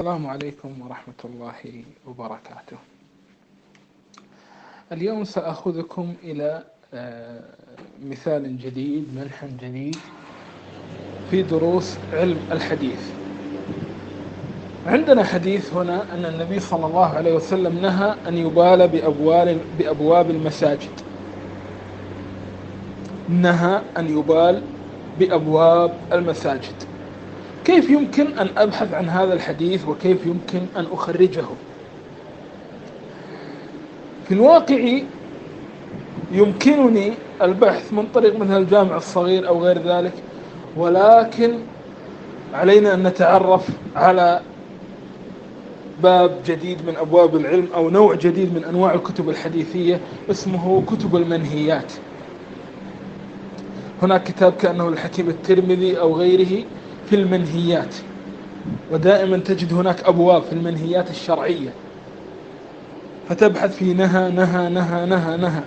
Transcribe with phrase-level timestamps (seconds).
[0.00, 2.76] السلام عليكم ورحمة الله وبركاته.
[4.92, 7.40] اليوم سأخذكم إلى آه،
[8.04, 9.96] مثال جديد منح جديد
[11.30, 13.10] في دروس علم الحديث.
[14.86, 21.00] عندنا حديث هنا أن النبي صلى الله عليه وسلم نهى أن يبال بأبواب بأبواب المساجد.
[23.28, 24.62] نهى أن يبال
[25.18, 26.89] بأبواب المساجد.
[27.64, 31.44] كيف يمكن أن أبحث عن هذا الحديث وكيف يمكن أن أخرجه؟
[34.28, 34.98] في الواقع
[36.32, 37.12] يمكنني
[37.42, 40.12] البحث من طريق مثل الجامع الصغير أو غير ذلك
[40.76, 41.58] ولكن
[42.54, 44.40] علينا أن نتعرف على
[46.02, 50.00] باب جديد من أبواب العلم أو نوع جديد من أنواع الكتب الحديثية
[50.30, 51.92] اسمه كتب المنهيات.
[54.02, 56.64] هناك كتاب كأنه الحكيم الترمذي أو غيره.
[57.10, 57.94] في المنهيات
[58.92, 61.70] ودائما تجد هناك أبواب في المنهيات الشرعية.
[63.28, 65.62] فتبحث في نهى نهى نهى نهى نهى.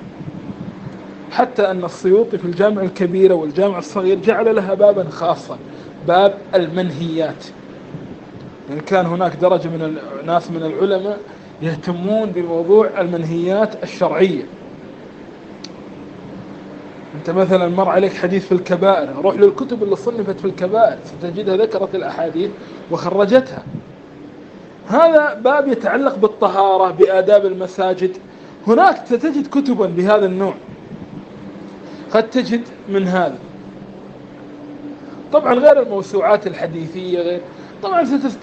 [1.32, 5.58] حتى أن السيوطي في الجامع الكبيرة والجامع الصغير جعل لها بابا خاصا
[6.08, 7.46] باب المنهيات.
[8.70, 11.20] يعني كان هناك درجة من الناس من العلماء
[11.62, 14.44] يهتمون بموضوع المنهيات الشرعية.
[17.16, 21.96] أنت مثلا مر عليك حديث في الكبائر روح للكتب اللي صنفت في الكبائر ستجدها ذكرت
[21.96, 22.52] الأحاديث
[22.92, 23.64] وخرجتها.
[24.88, 28.18] هذا باب يتعلق بالطهارة بآداب المساجد.
[28.68, 30.54] هناك ستجد كتبا بهذا النوع.
[32.12, 33.38] قد تجد من هذا.
[35.34, 37.42] طبعا غير الموسوعات الحديثية غير
[37.84, 38.40] طبعا ستست...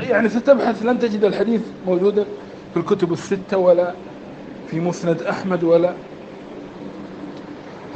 [0.00, 2.24] يعني ستبحث لن تجد الحديث موجودا
[2.74, 3.92] في الكتب الستة ولا
[4.70, 5.92] في مسند أحمد ولا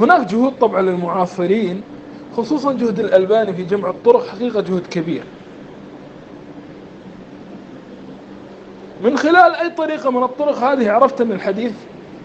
[0.03, 1.81] هناك جهود طبعا للمعاصرين
[2.37, 5.23] خصوصا جهد الألباني في جمع الطرق حقيقة جهد كبير.
[9.03, 11.71] من خلال أي طريقة من الطرق هذه عرفت أن الحديث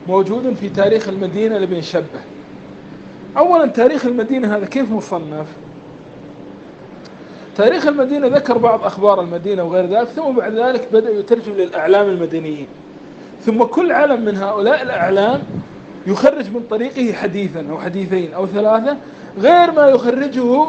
[0.08, 2.20] موجود في تاريخ المدينة لابن شبه.
[3.36, 5.46] أولا تاريخ المدينة هذا كيف مصنف؟
[7.56, 12.66] تاريخ المدينة ذكر بعض أخبار المدينة وغير ذلك ثم بعد ذلك بدأ يترجم للأعلام المدنيين.
[13.40, 15.42] ثم كل علم من هؤلاء الأعلام
[16.06, 18.96] يخرج من طريقه حديثا أو حديثين أو ثلاثة
[19.38, 20.66] غير ما يخرجه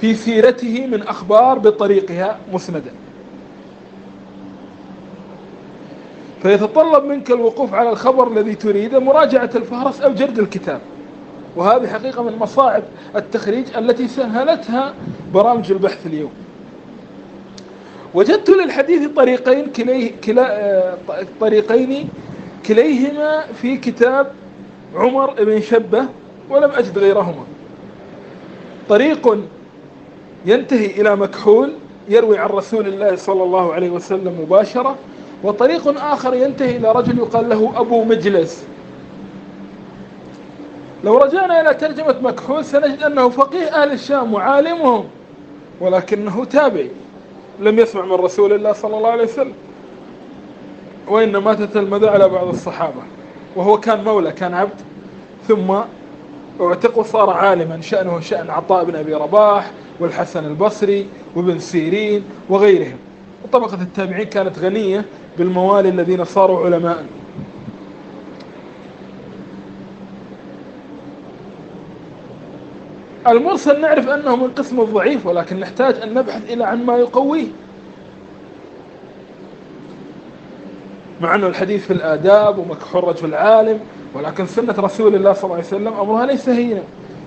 [0.00, 2.90] في سيرته من أخبار بطريقها مسندا.
[6.42, 10.80] فيتطلب منك الوقوف على الخبر الذي تريده مراجعة الفهرس أو جرد الكتاب.
[11.56, 12.82] وهذه حقيقة من مصاعب
[13.16, 14.94] التخريج التي سهلتها
[15.34, 16.30] برامج البحث اليوم.
[18.14, 20.94] وجدت للحديث طريقين كليه كلا
[21.40, 22.08] طريقين
[22.66, 24.32] كليهما في كتاب
[24.96, 26.04] عمر بن شبة
[26.50, 27.44] ولم أجد غيرهما.
[28.88, 29.38] طريق
[30.46, 31.72] ينتهي إلى مكحول
[32.08, 34.96] يروي عن رسول الله صلى الله عليه وسلم مباشرة
[35.42, 38.64] وطريق آخر ينتهي إلى رجل يقال له أبو مجلس.
[41.04, 45.04] لو رجعنا إلى ترجمة مكحول سنجد أنه فقيه أهل الشام وعالمهم
[45.80, 46.90] ولكنه تابعي
[47.60, 49.54] لم يسمع من رسول الله صلى الله عليه وسلم
[51.08, 53.02] وإنما تتلمذ على بعض الصحابة.
[53.56, 54.80] وهو كان مولى كان عبد.
[55.48, 55.74] ثم
[56.60, 61.06] اعتق وصار عالما شأنه شأن عطاء بن أبي رباح والحسن البصري
[61.36, 62.96] وابن سيرين وغيرهم.
[63.44, 65.04] وطبقة التابعين كانت غنية
[65.38, 67.04] بالموالي الذين صاروا علماء.
[73.28, 77.46] المرسل نعرف أنه من قسم الضعيف ولكن نحتاج أن نبحث إلى عن ما يقويه.
[81.20, 83.80] مع أن الحديث في الآداب ومكحول رجل عالم
[84.14, 86.82] ولكن سنة رسول الله صلى الله عليه وسلم أمرها ليس هينا.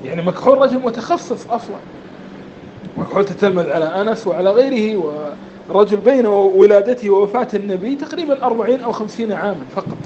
[0.05, 1.75] يعني مكحول رجل متخصص أصلا.
[2.97, 5.13] مكحول تتلمذ على أنس وعلى غيره
[5.69, 9.97] ورجل بين ولادته ووفاة النبي تقريبا أربعين أو خمسين عاما فقط.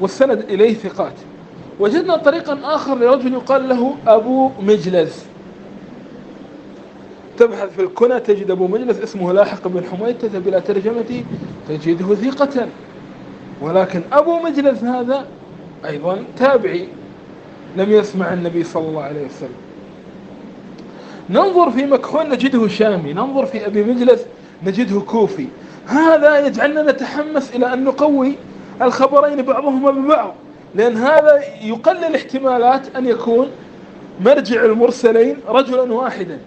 [0.00, 1.14] والسند إليه ثقات.
[1.80, 5.26] وجدنا طريقا آخر لرجل يقال له أبو مجلس
[7.38, 11.24] تبحث في الكنى تجد أبو مجلس اسمه لاحق بن حميدة بلا ترجمة
[11.68, 12.68] تجده ثقة.
[13.60, 15.26] ولكن أبو مجلس هذا
[15.86, 16.88] أيضا تابعي.
[17.76, 19.54] لم يسمع النبي صلى الله عليه وسلم.
[21.30, 23.12] ننظر في مكحول نجده شامي.
[23.12, 24.24] ننظر في أبي مجلس
[24.66, 25.46] نجده كوفي.
[25.86, 28.32] هذا يجعلنا نتحمس إلى أن نقوي
[28.82, 30.34] الخبرين بعضهما ببعض
[30.74, 33.48] لأن هذا يقلل احتمالات أن يكون
[34.20, 36.38] مرجع المرسلين رجلا واحدا.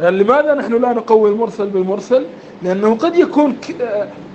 [0.00, 2.26] لماذا نحن لا نقوي المرسل بالمرسل؟
[2.62, 3.56] لأنه قد يكون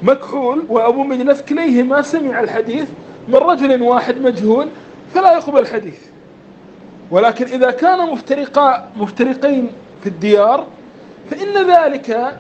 [0.03, 2.89] مكحول وأبو مجلس كليهما سمع الحديث
[3.27, 4.67] من رجل واحد مجهول
[5.13, 5.99] فلا يقبل الحديث.
[7.11, 9.71] ولكن إذا كان مفترقا مفترقين
[10.03, 10.67] في الديار
[11.29, 12.37] فإن ذلك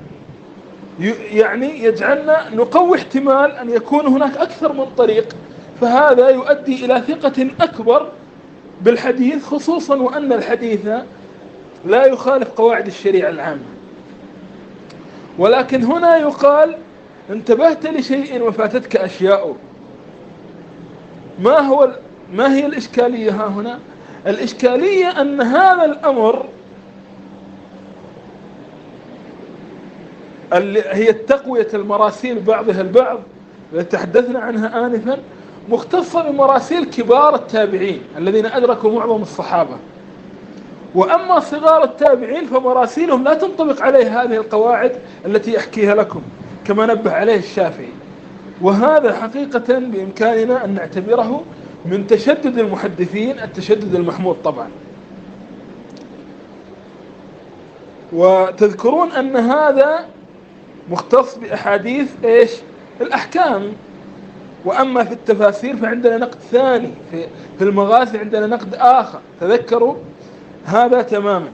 [1.31, 5.35] يعني يجعلنا نقوي احتمال أن يكون هناك أكثر من طريق
[5.81, 8.11] فهذا يؤدي إلى ثقة أكبر
[8.81, 10.87] بالحديث خصوصا وأن الحديث
[11.85, 13.63] لا يخالف قواعد الشريعة العامة.
[15.37, 16.77] ولكن هنا يقال
[17.29, 19.55] انتبهت لشيء وفاتتك أشياء.
[21.39, 21.91] ما هو
[22.33, 23.79] ما هي الإشكالية ها هنا؟
[24.27, 26.45] الإشكالية أن هذا الأمر
[30.91, 33.19] هي التقوية المراسيل بعضها البعض
[33.73, 35.17] التي تحدثنا عنها آنفا
[35.69, 39.77] مختصة بمراسيل كبار التابعين الذين أدركوا معظم الصحابة.
[40.95, 44.91] وأما صغار التابعين فمراسيلهم لا تنطبق عليه هذه القواعد
[45.25, 46.21] التي أحكيها لكم
[46.65, 47.89] كما نبه عليه الشافعي.
[48.61, 51.43] وهذا حقيقة بإمكاننا أن نعتبره
[51.85, 54.69] من تشدد المحدثين التشدد المحمود طبعا.
[58.13, 60.05] وتذكرون أن هذا
[60.89, 62.51] مختص بأحاديث إيش؟
[63.01, 63.73] الأحكام.
[64.65, 69.19] وأما في التفاسير فعندنا نقد ثاني في, المغازي عندنا نقد آخر.
[69.41, 69.95] تذكروا؟
[70.65, 71.51] هذا تماما.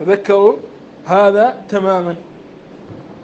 [0.00, 0.56] تذكروا
[1.06, 2.16] هذا تماما.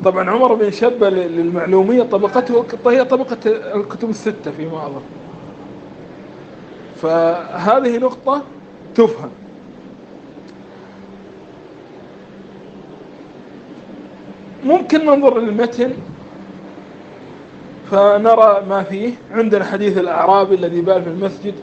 [0.05, 5.02] طبعا عمر بن شبة للمعلومية طبقته هي طبقة الكتب الستة فيما أظن.
[7.02, 8.43] فهذه نقطة
[8.94, 9.31] تفهم.
[14.64, 15.93] ممكن ننظر للمتن
[17.90, 19.12] فنرى ما فيه.
[19.31, 21.55] عندنا حديث الأعرابي الذي بال في المسجد.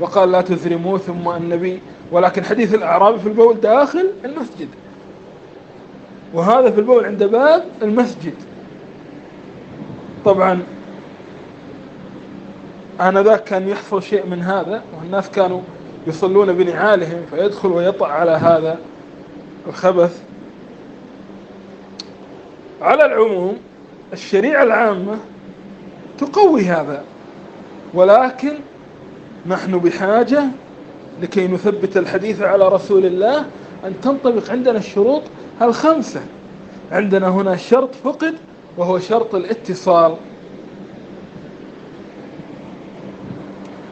[0.00, 1.80] وقال لا تزرموه ثم النبي.
[2.12, 4.68] ولكن حديث الأعرابي في البول داخل المسجد.
[6.34, 8.34] وهذا في البول عند باب المسجد.
[10.24, 10.62] طبعا
[13.00, 15.60] آنذاك كان يحصل شيء من هذا والناس كانوا
[16.06, 18.78] يصلون بنعالهم فيدخل ويطع على هذا
[19.66, 20.22] الخبث.
[22.82, 23.56] على العموم
[24.12, 25.16] الشريعة العامة
[26.18, 27.04] تقوي هذا
[27.94, 28.52] ولكن
[29.46, 30.44] نحن بحاجة
[31.22, 33.44] لكي نثبت الحديث على رسول الله
[33.84, 35.22] أن تنطبق عندنا الشروط
[35.62, 36.20] الخمسة.
[36.92, 38.34] عندنا هنا شرط فقد
[38.76, 40.16] وهو شرط الاتصال.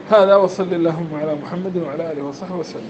[0.09, 2.81] هذا وصل اللهم على محمد وعلى آله وصحبه وسلم.